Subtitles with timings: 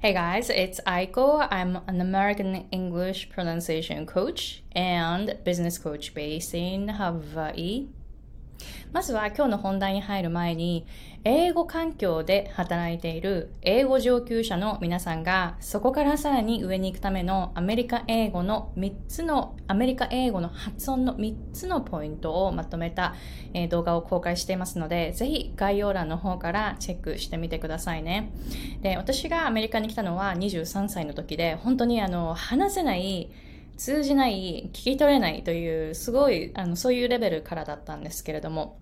[0.00, 1.48] Hey guys, it's Aiko.
[1.50, 7.88] I'm an American English pronunciation coach and business coach based in Hawaii.
[8.92, 10.86] まずは今日の本題に入る前に、
[11.24, 23.14] 英語環境で働いている英語上級者の皆さんが、そこからさらに上に行くためのアメリカ英語の3つの、アメリカ英語の発音の3つのポイントをまとめた、
[23.52, 28.32] え、動画を公開していますので、ぜひ概要欄の方からチェックしてみてくださいね。
[28.80, 33.30] で、私がアメリカに来たのは23歳の時で、本当にあの、話せない、
[33.78, 38.78] 通じない、聞き取れないという、すごい、あの、そういうレベルからだったんですけれども、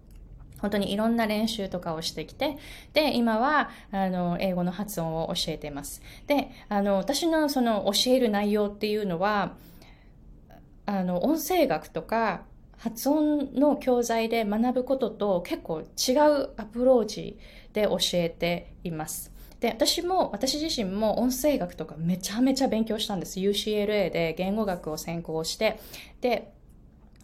[0.58, 2.56] 本当にいろんな練習とかをしてきて、
[2.94, 6.00] で、今は、あの、英語の発音を教えています。
[6.26, 9.54] で、あの、私のその教える内容っていうのは、
[10.86, 12.44] あの、音声学とか、
[12.78, 17.38] 発音の教材で学ぶことと結構違うアプローチ
[17.72, 19.35] で教えています。
[19.60, 23.40] で、私も、私自身も音声学とかめちゃめちゃ勉強したんです。
[23.40, 25.80] UCLA で言語学を専攻して、
[26.20, 26.52] で、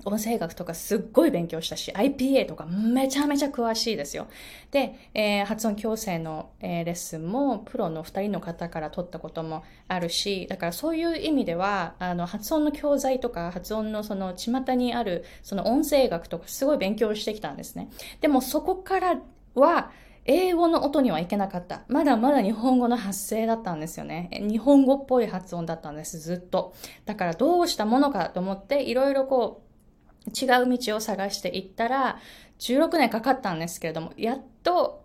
[0.04, 4.26] 音声学とかすっごい勉強したし、IPA とかめちゃめちゃ詳しいですよ。
[4.70, 17.88] で、えー、発音矯正の、えー、レッスンもプロの二人の方から取ったこともあるし、だからそういう意味では、あの、発音の教材とか、発音のその巷にある、その音声学とかすごい勉強してきたんですね。
[18.20, 19.20] でもそこから
[19.54, 19.92] は、
[20.24, 21.82] 英語の音にはいけなかった。
[21.88, 24.30] まだまだ日本語の発声だったんですよね。
[24.48, 26.74] 日本語っぽい発音だったんです、ずっと。
[27.04, 32.18] だからどうしたものかと思って、いろいろこう、違う道を探していったら、
[32.60, 35.02] 16年かかったんですけれども、やっと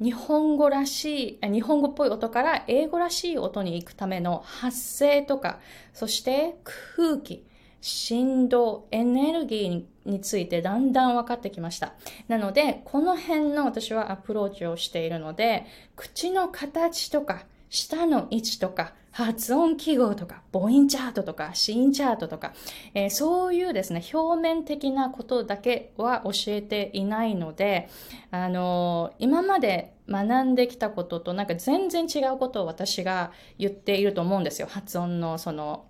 [0.00, 5.60] 日本語らしい、日本語っぽい音から英語らしい音に行くための発声とか、
[5.92, 6.56] そして
[6.96, 7.46] 空気、
[7.80, 11.94] 振動、エネルギーにについてだんだん分かってきました。
[12.28, 22.54] なので、この辺の私はアプローチをしているので、口の形とか、舌の位置とか、発音記号とか、母音チャートとか、子音チャートとか、
[22.94, 27.90] えー、そういうですね、表面的なことだけは教えていないので、
[28.30, 34.68] あのー、今まで学んできたこととなんか全然違うことを私が言っていると思うんですよ。
[34.70, 35.84] 発音のその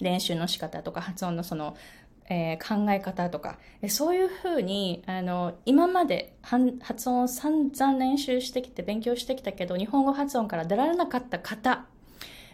[0.00, 1.76] 練習の仕方とか発音のその、
[2.28, 3.58] えー、考え方とか、
[3.88, 11.86] そういうふうに、あの、今まで発音を散々練習してきて勉強してきたけど、日本語発音から出られなかった方、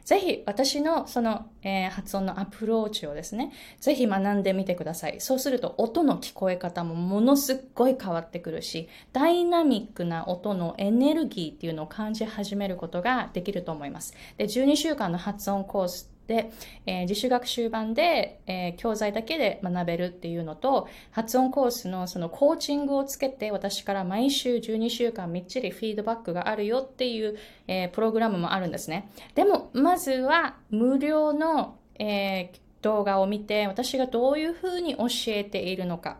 [0.04, 5.20] ぜひ私のその、えー、発音のアプローチをですね、ぜひ学んでみてください。
[5.20, 14.14] そうすると音の聞こえ方もものすっごい変わってくるし、ダイナミックな音のエネルギーっていうのを感じ始めることができると思います。
[14.36, 16.52] で、12週間の発音コースで、
[16.86, 27.36] えー、自主学習版で、えー、教材だけで学べるっていうのと、発音コースのそのコーチングをつけて、私から毎週12週間みっちりフィードバックがあるよっていう、
[27.66, 29.10] えー、プログラムもあるんですね。
[29.34, 36.18] でも、まずは無料の、え動画を見て、私がどういうふうに教えているのか。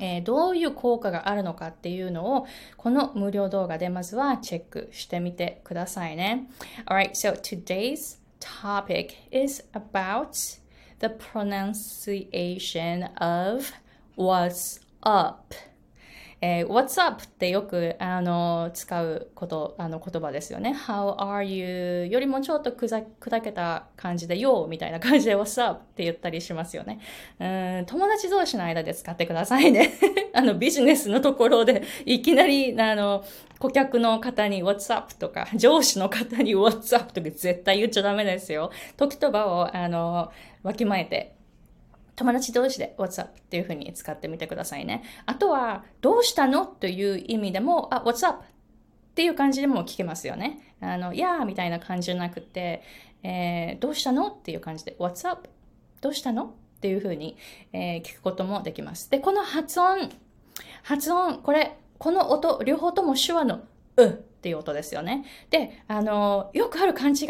[0.00, 2.46] えー、どういう効果があるのかっていうのを、
[2.76, 6.48] この無料動画でまずはチェックしてみてくださいね。
[6.86, 10.58] Alright, so today's topic is about
[10.98, 13.72] the pronunciation of
[14.14, 15.54] what's up.
[16.40, 17.22] えー、What's up?
[17.22, 20.74] ってよくあの使うことあの言葉ですよね。
[20.74, 22.06] How are you?
[22.06, 25.80] よりもちょっと砕けた感じで Yo みたいな感じで What's up?
[25.80, 27.00] って言ったりしますよね。
[27.40, 29.92] うん友達同士の間で使ってくださいね。
[30.34, 33.24] あのビジネスのところでいきなりあの
[33.58, 35.14] 顧客の方に What's up?
[35.14, 37.12] とか上司の方に What's up?
[37.12, 38.70] とか絶対言っちゃダメですよ。
[38.96, 40.30] 時と場をあの
[40.62, 41.34] わきまえて
[42.16, 45.02] 友達同士で What's up っていう風に使ってみてくださいね。
[45.26, 46.66] あとは、どうしたの？
[46.66, 48.46] という意味でも、あ、What's up っ
[49.14, 50.76] ていう感じでも聞けますよね。
[50.80, 52.82] あの、やーみたいな感じじゃなくて、
[53.22, 54.28] えー、どうしたの？
[54.28, 55.48] っていう感じで What's up?
[56.00, 56.44] どうしたの？
[56.44, 57.36] っていう風に、
[57.72, 59.10] えー、聞くこともできます。
[59.10, 60.10] で、この発音、
[60.82, 63.60] 発音、これ、この音、両方とも手話の
[63.96, 65.24] うっていう音ですよね。
[65.50, 67.26] で、あの、よくある勘違い。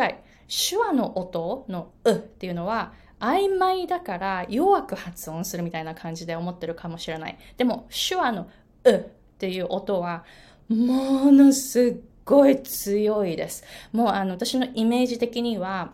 [0.48, 2.92] 手話の音のうっていうのは、
[3.25, 7.38] 曖昧だから弱く発音するみたいな感じで思ってるかもしれない。
[7.56, 8.50] でも、手話の
[8.85, 9.00] うっ
[9.38, 10.25] ていう音は、
[10.69, 13.65] ものすごい強いです。
[13.93, 15.93] もうあの、私のイメージ的には、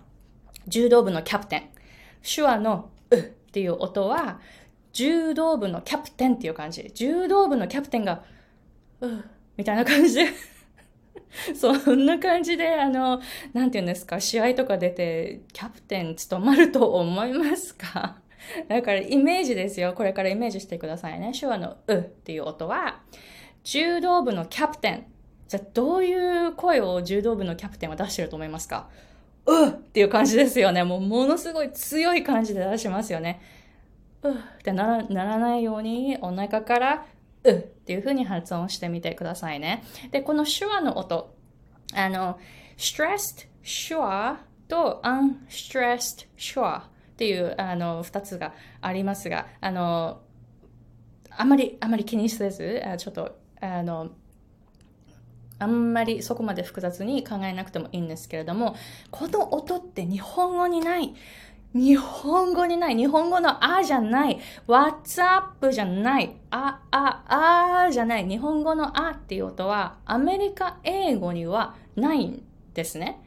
[0.66, 1.70] 柔道部のキャプテン。
[2.22, 4.40] 手話のうっていう音は、
[4.92, 6.90] 柔道部のキャプテンっていう感じ。
[6.94, 8.24] 柔道部のキャプテンが、
[9.00, 9.06] う
[9.56, 10.26] みたいな感じで
[11.54, 13.20] そんな感じで、あの、
[13.52, 18.16] なんて言うんですか、試合とか出て、キャプテン務まると思いますか？
[18.68, 19.92] だからイメージですよ。
[19.92, 21.32] これからイメージしてくださいね。
[21.38, 23.00] 手話のうっていう音は、
[23.64, 25.06] 柔道部のキャプテン。
[25.46, 28.88] じゃあどういう声を柔道部のキャプテンは出してると思いますか？
[29.46, 30.84] うっていう感じですよね。
[30.84, 33.40] もうものすごい強い感じで出しますよね。
[34.22, 37.06] うってならならないようにお腹から
[37.44, 39.82] うっていう風に発音してみてくださいね。
[40.10, 41.34] で、この手話の音、
[41.94, 42.38] あの、
[42.76, 50.22] stressed 手話と unstressed 手話っていうあの二つがありますが、あの、
[51.30, 54.10] あまり、あまり気にせず、ちょっと、あの、
[55.58, 58.74] あんまりそこまで複雑に考えなくてもいいんですけれども、
[59.10, 61.14] この音って日本語にない。
[61.72, 62.96] 日本語にない。
[62.96, 64.40] 日本語のあじゃない。
[64.66, 66.34] What's up じゃない。
[66.50, 68.28] あ、あ、あじゃない。
[68.28, 72.44] 日本語のあっていう音はアメリカ英語にはないん
[72.74, 73.22] ですね。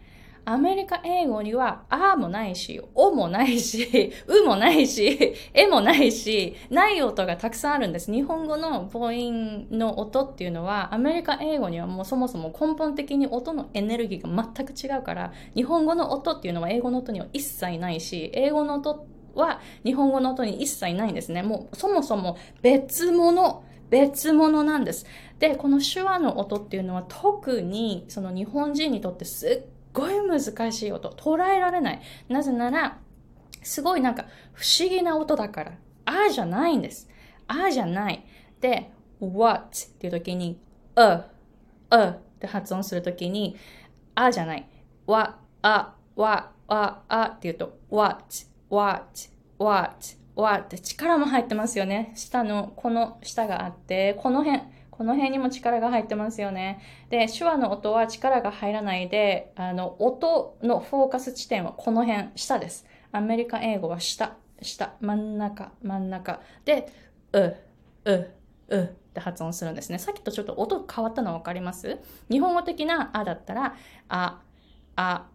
[0.45, 8.12] アメリカ英語には、あーもないし、おもないし、 うもないし、 えもないし、ない音がたくさんあるんです。
[8.12, 19.06] 日本語の母音の音っていうのは、アメリカ英語にはもうそもそも根本的に音のエネルギーが全く違うから、日本語の音っていうのは英語の音には一切ないし、英語の音
[19.36, 21.42] は日本語の音に一切ないんですね。
[21.42, 23.63] もうそもそも別物。
[23.90, 25.06] 別物なんです。
[25.38, 31.10] で、この手話の音っていうのは特にその日本人にとってすっごい難しい音。
[31.10, 32.01] 捉えられない。
[32.28, 32.98] なぜなら、
[33.62, 35.78] すごいなんか不思議な音だから。
[36.06, 37.10] あじゃないんです。
[37.48, 38.25] あじゃない。
[38.60, 40.60] で、what っていう時に、
[40.95, 41.24] う、う
[41.92, 43.56] って発音するときに、
[44.16, 44.68] あじゃない。
[45.06, 48.24] わ、あ、わ、あ、あって言うと、what,
[48.69, 49.06] what,
[49.57, 49.95] what,
[50.36, 52.12] what って力も入ってますよね。
[52.16, 54.62] 下の、この下があって、この辺、
[55.04, 56.80] この辺にも力が入ってますよね。
[57.10, 62.86] で、手話の音は力が入らないで、あの、音のフォーカス地点はこの辺、下です。
[63.12, 66.40] アメリカ英語は下、下、真ん中、真ん中。
[66.64, 66.88] で、
[67.34, 67.54] う、
[68.06, 68.30] う、
[68.70, 70.00] うって発音するんですね。
[70.00, 72.00] さっきとちょっと音変わったの分かります？
[72.32, 73.76] 日本語的なあだったら、
[74.08, 74.40] あ、
[74.96, 75.28] あ、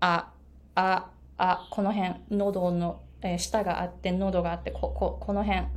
[0.00, 0.30] あ、
[0.74, 5.68] あ、あ、この辺、喉の、えー、下があって、喉があって、こ、こ、この辺、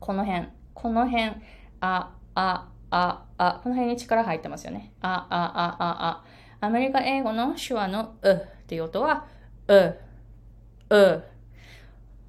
[0.00, 1.32] この辺、この辺、
[1.80, 4.92] あ、あ、あ、あ、この辺に力入ってますよね。
[5.00, 6.24] あ、あ、あ、あ、
[6.60, 6.66] あ。
[6.66, 9.26] アメリカ英語の手話のうっていう音は、
[9.68, 9.74] う、
[10.90, 11.22] う、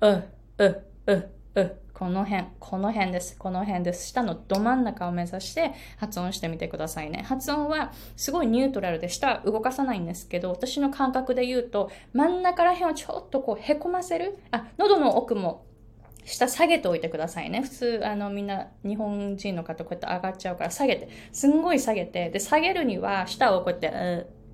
[0.02, 0.24] う、
[0.58, 1.78] う、う、う。
[1.94, 3.36] この辺、この辺です。
[3.38, 4.08] この辺です。
[4.08, 7.24] 下のど真ん中を目指して発音してみてくださいね。
[7.24, 14.38] 発音はすごいニュートラルで下動かさないんですけど、私の感覚で言うと、真ん中ら辺をちょっとこうへこませる？
[14.52, 15.66] あ、喉の奥も
[16.28, 17.62] 下下げておいてくださいね。
[17.62, 23.92] 普通、あの、みんな、日本人の方こうやって上がっちゃうから下げて、すんごい下げて、で、下げるには、下をこうやって、う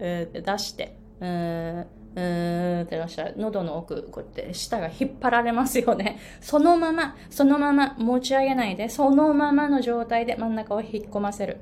[0.04, 1.86] ー、うー出して、うー、
[2.16, 6.20] うーって出したら、喉の奥、こうやって舌が引っ張られますよね。
[6.42, 11.58] そのまま、そのまま持ち上げないで、そのままの状態で真ん中を引っ込ませる。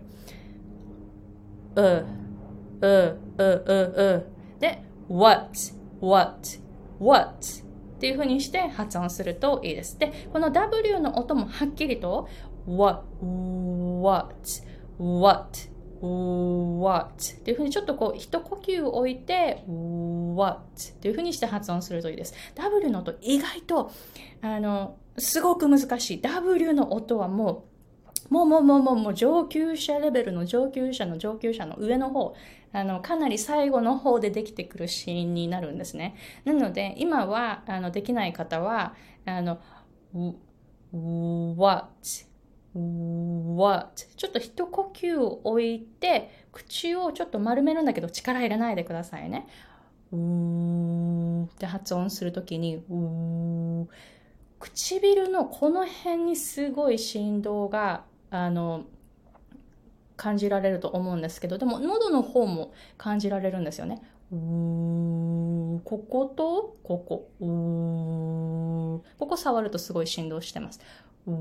[1.78, 2.06] う、う、
[2.82, 3.46] う、う、
[3.98, 4.60] う。
[4.60, 5.52] で、what,
[6.02, 6.60] what,
[7.00, 7.71] what?
[8.02, 10.00] っていう風にして発音するといいです。
[10.00, 12.28] で、この W の音もはっきりと
[12.66, 14.34] what, what,
[14.98, 15.70] what,
[16.02, 22.34] what っていう風にちょっとこう一呼吸置いて what っていう風にして発音するといいです。
[22.56, 23.92] W の音意外と
[24.42, 26.22] あのすごく難しい。
[26.22, 27.71] W の音はもう
[28.30, 32.34] もうもうもうもうもう上級者レベルの上級者の上級者の上の方
[32.74, 36.16] あの、かなり最後の方でできてくるシーンになるんですね。
[36.46, 39.60] なので、今は、あの、できない方は、あの、
[41.58, 41.88] what,
[42.74, 49.48] what ちょっと一呼吸を置いて、口をちょっと丸めるんだけど力入れないでくださいね。
[50.12, 53.88] うーって発音するときに、うー
[54.60, 58.86] 唇のこの辺にすごい振動が、あの、
[60.16, 64.02] 感じられると思うんですけど、でも喉の方も感じられるんですよね。
[64.32, 67.30] うーこことここ。
[67.40, 70.80] うーここ触るとすごい振動してます。
[71.28, 71.40] うーうー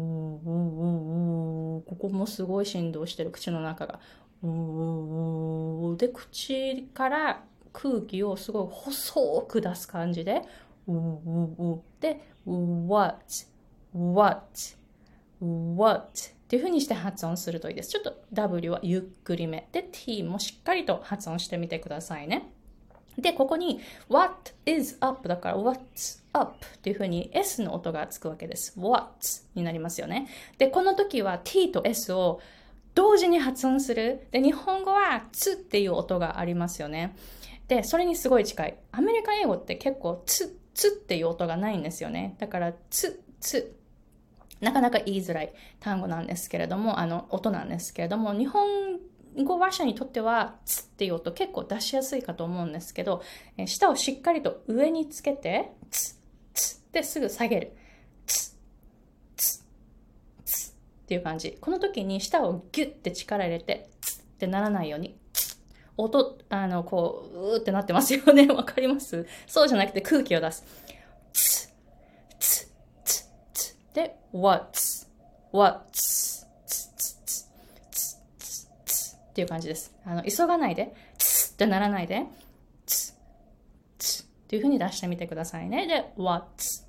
[1.76, 4.00] うーここもすごい振動してる口の中が。
[4.42, 10.42] うーで、口から空気をすごい細く出す感じで。
[10.88, 13.24] うーうーで、what,
[13.92, 14.40] what,
[15.40, 17.90] what っていう風にして発音するといいです。
[17.90, 19.68] ちょっと W はゆっくりめ。
[19.70, 22.50] で、T もしっかりと発音してみてくださいね。
[23.16, 23.78] で、ここに
[24.08, 25.28] What is up?
[25.28, 26.56] だから What's up?
[26.66, 28.74] っていう風に S の音がつくわけです。
[28.76, 29.12] What
[29.54, 30.26] になりますよね。
[30.58, 32.40] で、この時は T と S を
[32.96, 34.26] 同時に発音する。
[34.32, 37.14] で、日本語はつっていう音がありますよね。
[37.68, 38.76] で、それにすごい近い。
[38.90, 42.34] アメリカ英語って結構つ、つっていう音がないんですよね。
[42.40, 43.76] だから、つ、つ
[44.60, 48.98] なかなか言いづらい単語なんですけれども、あの、音なんですけれども、日本
[49.44, 53.22] 語話者にとっては、つっていう音結構出しやすいかと思うんですけど、
[53.56, 56.16] えー、舌をしっかりと上につけて、つ、
[56.52, 57.72] つってすぐ下げる。
[58.26, 58.56] つ、
[59.36, 59.64] つ、
[60.44, 60.72] つっ
[61.06, 61.56] ていう感じ。
[61.60, 65.16] この時に舌をギュッて力入れて、つってならないように、
[65.96, 68.46] 音、あの、こう、うーってなってますよね。
[68.52, 69.26] わかります？
[69.46, 70.64] そうじゃなくて空気を出す。
[73.94, 75.08] で、what's,
[75.52, 76.46] what's,
[79.30, 79.94] っていう感じです。
[80.04, 82.24] あの、急がないで、つってならないで、
[82.86, 83.14] つ、
[83.98, 85.86] つっていう風に出してみてくださいね。
[85.86, 86.84] で、what's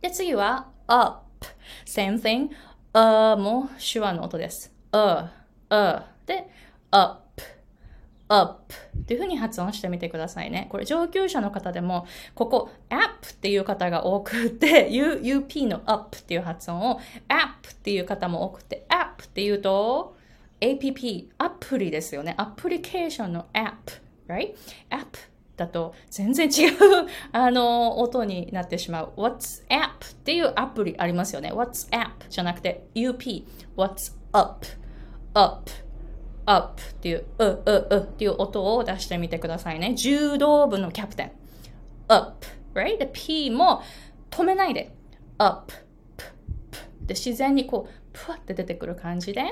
[0.00, 1.24] で、次は up.
[1.86, 2.50] same thing.
[2.92, 4.72] あも手話の音です。
[4.92, 5.32] あ、
[5.68, 6.06] あ。
[6.26, 6.48] で、
[6.90, 7.23] up.
[8.28, 10.68] Up っていう風に発音してみてくださいね。
[10.70, 20.16] これ上級者の方でも、ここ app っていう方が多くて、 U、UP の up っていう発音を app っていう方も多くて、app っていうと、
[20.60, 22.34] app、アプリですよね。
[22.38, 24.54] アプリケーションの app、right?
[24.90, 26.76] app だと全然違う
[27.32, 29.12] あの音になってしまう。
[29.16, 31.52] WhatsApp っていうアプリありますよね。
[31.52, 34.66] WhatsApp じゃなくて UP、What's up、
[35.34, 35.70] up、
[36.46, 39.94] up っていう、う、う、うっていう音を出してみてくださいね。
[39.94, 41.32] 柔道部のキャプテン。
[42.08, 42.98] up、right?
[42.98, 43.82] で、P も
[44.30, 44.94] 止めないで。
[45.38, 45.72] up、
[46.16, 46.24] p、
[46.70, 49.42] p で自然にこう、ぷわって出てくる感じで。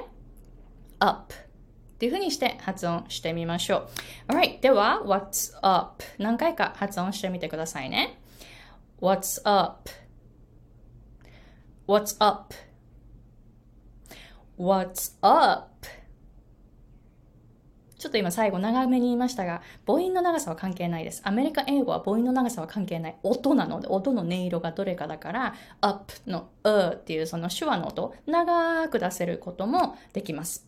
[0.99, 3.89] up っていう風にして発音してみましょ
[4.29, 4.33] う。
[4.33, 4.61] Alright.
[4.61, 6.03] では、what's up?
[6.19, 8.19] 何回か発音してみてくださいね。
[9.01, 9.91] What's up?
[11.87, 12.55] What's up?
[14.59, 15.87] What's up?
[18.03, 21.23] ちょっと今最後長めに言いましたが、母音の長さは関係ないです。
[21.25, 23.17] アメリカ英語は母音の長さは関係ない。
[23.23, 30.67] 音なので、音の音色がどれかだから、up の u っていうその手話の音、長く出せることもできます。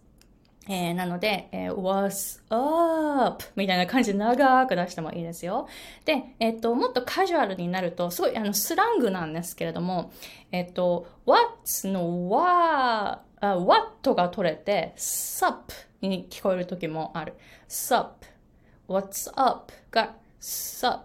[0.68, 3.44] えー、なので、えー、what's up?
[3.56, 5.66] みたいな感じで長く出してもいいですよ。
[6.04, 10.12] で、えっ、と、もっとカジュアルになると、すごいあのスラングなんですけれども、
[10.52, 13.64] えっ、と、what's の w h what,
[14.02, 17.34] what が取れて、sup に聞こえる時もある。
[17.68, 18.10] sup,
[18.88, 21.00] what's up が sup,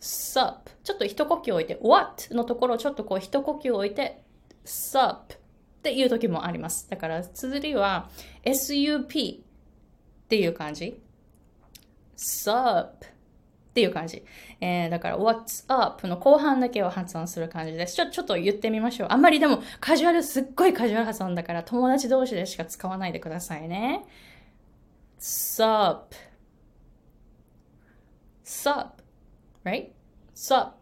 [0.00, 4.22] sup ちょっと一呼吸置いて、what のところをちょっとこう一呼吸置いて、
[4.64, 5.38] sup っ
[5.82, 6.88] ていう時もあります。
[6.88, 8.08] だから、綴りは
[8.44, 9.40] sup っ
[10.28, 11.00] ていう感じ。
[12.16, 13.13] sup
[13.74, 14.24] っていう感じ。
[14.60, 17.96] えー、だから、what's up の後半だけを発音する感じです。
[17.96, 19.08] ちょ、ちょっと言ってみましょう。
[19.10, 24.04] あんまりでも、カジュアル、すっごいカジュアル発音だから、友達同士でしか使わないでくださいね。
[25.18, 26.14] sup
[28.44, 28.90] sup
[29.64, 29.88] right
[30.34, 30.72] sup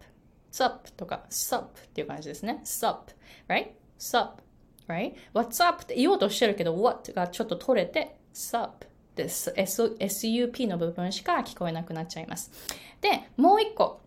[0.50, 2.60] sup とか sup っていう感じですね。
[2.64, 3.14] sup
[3.48, 3.68] right
[3.98, 4.42] sup
[4.86, 5.14] right?
[5.32, 9.52] What's up って言おうとしてるけど、what がちょっと取れて、sup です。
[9.56, 12.50] sup の部分しか聞こえなくなっちゃいます。
[13.00, 14.00] で、もう一個。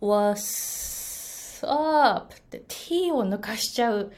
[0.00, 2.34] what's up?
[2.34, 4.12] って t を抜かしちゃう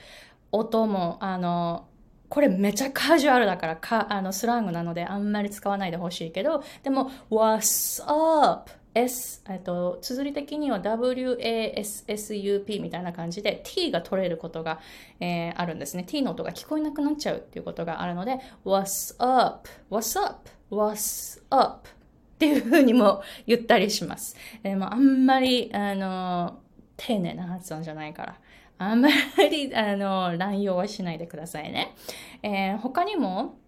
[0.52, 1.86] 音も、あの、
[2.28, 8.70] これめちゃカジュアルだからか、あの、スラングなのであんまり使わないでほしいけど、でも、what's up?
[8.96, 14.80] S、えっと、綴り的には WASSUP みたいな感じで T が取れることが、
[15.20, 16.04] えー、あるんですね。
[16.04, 19.68] T の音が聞こえなくなっちゃうっていうことがあるので、What's up?
[19.90, 20.48] What's up?
[20.70, 21.88] What's up?
[21.88, 21.92] っ
[22.38, 24.34] ていうふうにも言ったりします。
[24.64, 26.60] えー、もあんまり、あの、
[26.96, 28.38] 丁寧な発音じゃないから。
[28.78, 29.08] あんま
[29.50, 31.94] り、 あの、乱用はしないでくださいね。
[32.42, 33.58] えー、他にも、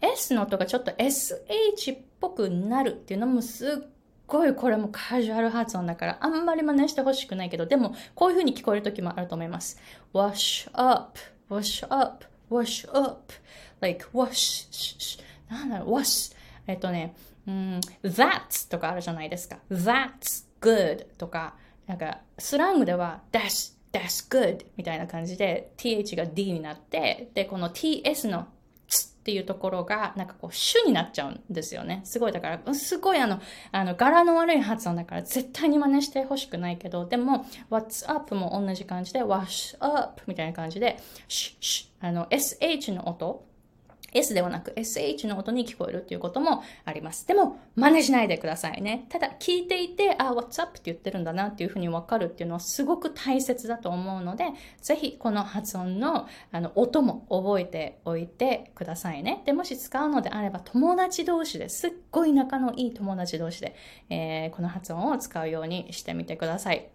[0.00, 3.97] S の音がちょっと SH っぽくなるっていうのもすっ
[4.28, 9.80] ごいこれもカジュアル発音だから、あんまり真似してほしくないけど、でも、こういう風に聞こえる時もあると思います。
[10.12, 11.18] wash up,
[11.50, 13.32] wash up, wash up,
[13.80, 15.18] like wash,
[15.48, 17.16] なんだろう、wash, えっとね、
[17.46, 19.58] うん、that's とかあるじゃないですか。
[19.70, 21.54] that's good とか、
[21.86, 28.48] なんか、スラングでは that's, that's good みたいな感じで th が d になって、で、この ts の
[28.88, 32.00] つっていうところが、なんかこう、主になっちゃうんですよね。
[32.04, 33.40] すごい、だから、すごいあの、
[33.72, 43.47] あの、柄の悪い発音だから、絶対に真似してほしくないけど、でも、what's up も同じ感じで、wash up みたいな感じで、し、し、あの、sh の音
[44.12, 47.26] S ではなく SH の音に聞こえるっていうこともあります。
[47.26, 49.06] でも、真似しないでくださいね。
[49.08, 54.46] ただ、聞いていて、あ、What's up って言ってるんだなっていうふうにわかるっていうのはすごく大切だと思うので、
[54.80, 59.42] ぜひこの発音のあの音も覚えておいてくださいね。
[59.44, 63.74] で、もし使うのであれば、友達同士ですっごい仲のいい友達同士で、
[64.08, 66.88] えー、この発音を使うようにしてみてください。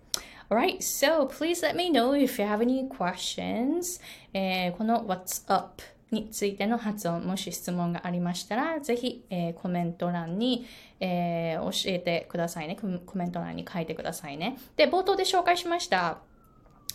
[0.50, 4.01] Alright, so please let me know if you have any questions.
[4.34, 5.82] えー、この What's up
[6.13, 10.65] についての発音、もし質問がありましたら、ぜひ、えー、コメント欄に、
[11.00, 12.77] えー、教えてくださいね。
[12.77, 14.58] コメント欄に書いてくださいね。
[14.77, 16.20] で、冒頭で紹介しました。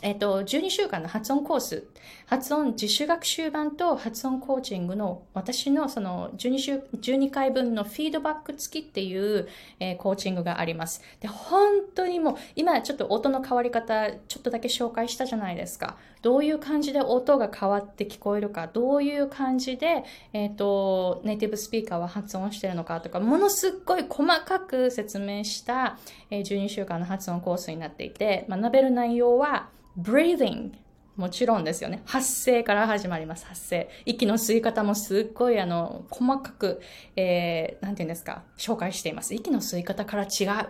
[0.01, 1.89] えっと、12週間の発音コース、
[2.27, 9.49] 発音自主学習版と発音コーチングの私のその12週、12回分のフィードバック付きっていう、
[9.81, 11.03] えー、コーチングがあります。
[11.21, 15.97] で、本当にもう、今ちょっと音の変わり方、ちょっとだけ紹介したじゃないですか。
[16.23, 25.99] どういう感じで音が変わって聞こえるか、どういう感じで、えっ、ー、と、ネイティブスピーカーは発音してるのかとか、ものすっごい細かく説明した、
[26.31, 30.73] えー、12週間の発音コースになっていて、学べる内容は、breathing
[31.19, 32.01] もちろんですよね。
[32.07, 33.45] 発声から始まります。
[33.45, 33.89] 発声。
[34.07, 36.81] 息の吸い方もすっごいあの、細かく、
[37.17, 39.35] えー、なんて言うんですか、紹介しています。
[39.35, 40.69] 息の吸い方から違う。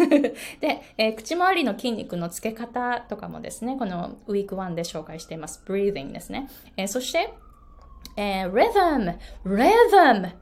[0.60, 5.62] で、えー、口周りの筋肉のつけ方とかもですね、このウィーク1で紹介しています。
[5.66, 6.48] breathing ですね。
[6.78, 7.34] えー、そして、
[8.16, 10.32] えー、rhythm, rhythm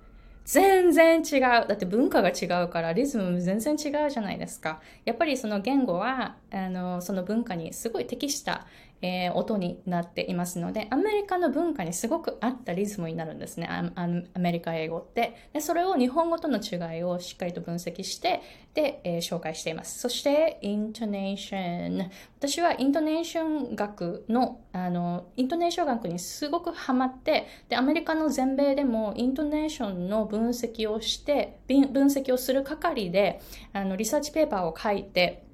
[0.52, 1.40] 全然違う。
[1.40, 4.80] だって文化が違うからリズムも全然違うじゃないですか。
[5.04, 8.66] やっぱりその言語は、あの、その文化にすごい適した、
[9.02, 13.69] えー、音になっていますので、アメリカの文化にすごく合ったリズムになるんですね。
[13.95, 15.49] アメリカ英語って。
[15.52, 18.42] で、それを日本語との違いをしっかりと分析して、
[18.75, 19.99] で、えー、紹介しています。
[19.99, 22.11] そして、イントネーション。
[22.38, 23.42] 私はイントネーショ
[23.73, 33.40] ン学の、あの、イントネーション学にすごくハマって、で、アメリカの全米でもイントネーションの分析をして、分析をする係で、
[33.73, 35.50] あの、リサーチペーパーを書いて、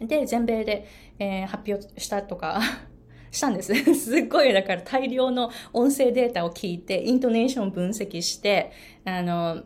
[0.00, 0.86] で、全米で、
[1.18, 2.60] えー、発表したとか
[3.30, 3.74] したんです。
[3.94, 8.72] すっごい、だから大量の音声データを聞いて、イントネーションを分析して、
[9.04, 9.62] あの、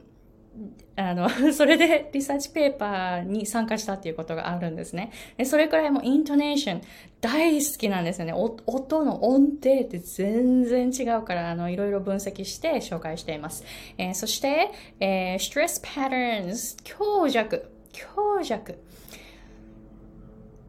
[0.97, 5.11] あの、 それでリサーチペーパーに参加したっていうことがあるんですね。
[5.39, 6.83] でそれくらいもイントネーション
[7.21, 8.33] 大好きなんですよね。
[8.35, 13.65] 音の音程って全然違うから、あの、いろいろ分析して紹介しています。
[13.97, 14.71] えー、そして、
[15.01, 18.79] えー、stress patterns、強弱、強弱。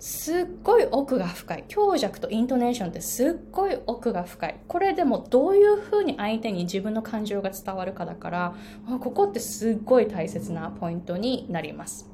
[0.03, 1.63] すっごい奥が深い。
[1.69, 4.59] 強弱とイントネーションってすっごい奥が深い。
[4.67, 8.55] これでもどういうふうに相手に自分の感情が伝わるかだから、
[8.99, 12.09] ここってすっごい大切なポイントになります。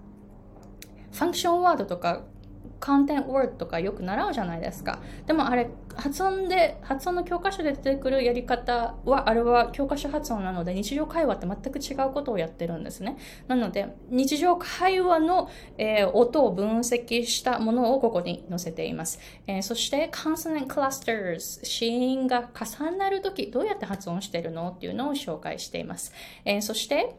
[1.12, 2.26] ファンクションワードとか
[2.80, 5.00] カンテンワードとかよく習うじゃないですか。
[5.28, 13.18] でもあれ、発音で、発音の教科書で出てくるやり方は、あれは教科書発音なので、日常会話って全く違うことをやってるんですね。
[13.48, 19.20] なので、日常会話の、えー、音を分析したものをここに載せています。
[19.46, 24.70] えー、そして、consonant clusters、子音が重なるとき、どうやって発音してるの？
[24.70, 26.14] っていうのを紹介しています。
[26.46, 27.16] えー、そして、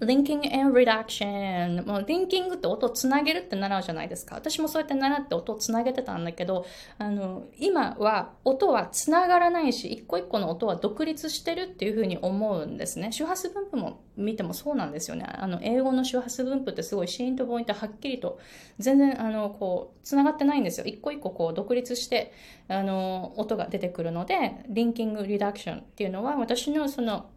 [0.00, 1.84] linking and reduction。
[1.86, 4.36] もう、リンキングって音をつなげるって習うじゃないですか。
[4.36, 6.66] 私もそうやって習って音をつなげてたんだけど、
[6.98, 13.10] あの、今は音はつながらないし、一個一個の音は独立してるっていうふうに思うんですね。
[13.12, 15.24] 周波数分布も見てもそうなんですよね。
[15.26, 18.38] あの、英語の周波数分布ってすごいシーンとポイントはっきりと、
[18.78, 20.86] 全然、あの、こう、つながってないんですよ。
[20.86, 22.32] 一個一個こう、独立して、
[22.68, 27.30] あの、音が出てくるので、リンキングリダクションっていうのは、私のその、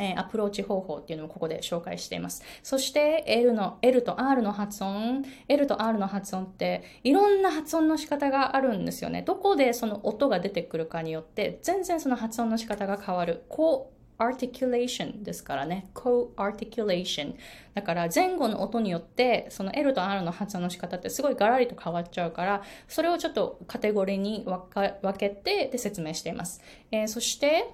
[0.00, 2.42] えアプローチ方法っていうのもここで紹介しています。
[2.62, 9.22] そして L の、L と R の発音、L と R の発音っていろんな発音の仕方があるんですよね。
[9.22, 13.44] どこでその音が出てくるかによって全然その発音の仕方が変わる。
[13.48, 15.88] こう articulation ですからね。
[15.94, 17.34] co-articulation。
[17.74, 26.60] だから前後の音によってその L と R の発音の仕方ってすごいガラリと変わっちゃうから、それをちょっとカテゴリーに分けてで説明しています。
[26.90, 27.64] えー、そして、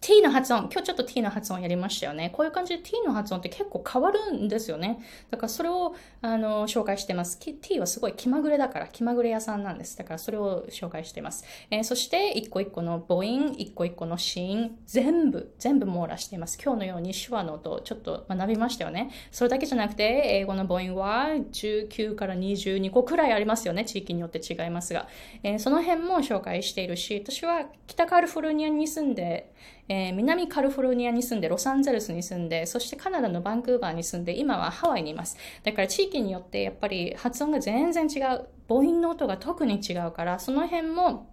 [0.00, 2.30] t の発音、今日ちょっと t の発音やりましたよね。
[2.30, 4.98] こういう感じで t の発音って結構変わるんですよね。
[5.30, 7.38] だからそれをあの紹介してます。
[7.38, 9.98] t はすごい気まぐれだから、気まぐれ屋さんなんです。
[9.98, 11.44] だからそれを紹介してます。
[11.70, 16.58] えー、そして一個一個の母音、一個一個の子音、全部、全部網羅しています。
[16.62, 19.10] 今日のように手話の音ちょっと学びましたよね。
[19.30, 23.84] それだけじゃなくて、英語の母音は19から22個くらいありますよね。
[23.84, 25.08] 地域によって違いますが。
[25.42, 29.52] えー、その辺も紹介しているし、私は北カリフォルニアに住んで、
[29.92, 35.36] えー、南カリフォルニアに住んで、ロサンゼルスに住んで、そしてカナダのバンクーバーに住んで、今はハワイにいます。
[35.64, 38.46] だから地域によってやっぱり発音が全然違う。
[38.68, 41.26] 母音の音が特に違うから、その辺も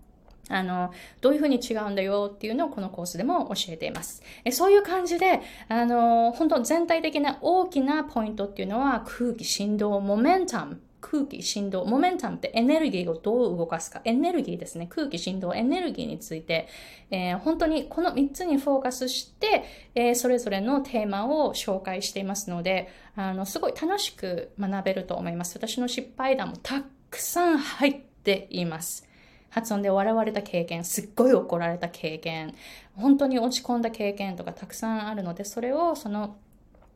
[0.49, 0.91] あの、
[1.21, 4.23] どういうふうに違うんだよっていうのをこのコースでも教えています。
[4.43, 16.67] えそういう感じで、あの、本当全体的な大きなポイントっていうのは空気、振動、モメンタム空気、振動、モメンタムってエネルギーをどう動かすか、エネルギーですね、空気、振動、エネルギーについて、
[17.11, 19.63] えー、本当にこの3つにフォーカスして、
[19.95, 25.57] えー、それぞれのテーマを紹介していますので、あの、すごい楽しく学べると思います。
[25.57, 29.07] 私の失敗談もたくさん入っています。
[29.49, 32.53] 発音で笑われた経験、すっごい怒られた経験、
[32.95, 36.35] 本当に落ち込んだ経験とかたくさんあるので、それをその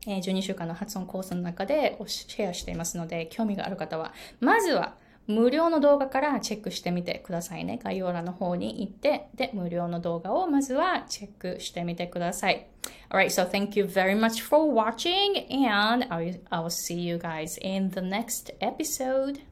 [0.08, 4.96] え12週間の発音コースの中でシェアしていますので、興味がある方は、まずは
[5.28, 7.80] 無料の動画からチェックしてみてくださいね。
[7.84, 12.68] 概要欄の方に行って、で、無料の動画をまずはチェックしてみてください。
[13.10, 18.02] Alright, so thank you very much for watching and I will see you guys in the
[18.02, 19.51] next episode.